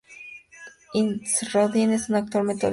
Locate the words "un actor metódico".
2.09-2.69